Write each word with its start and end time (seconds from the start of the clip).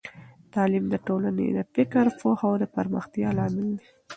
تعليم 0.53 0.85
د 0.89 0.95
ټولنې 1.07 1.47
د 1.57 1.59
فکر 1.73 2.05
او 2.11 2.15
پوهه 2.21 2.49
د 2.61 2.63
پراختیا 2.73 3.29
لامل 3.37 3.67
دی. 3.79 3.87